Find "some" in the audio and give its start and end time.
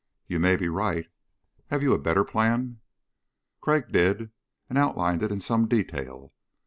5.41-5.67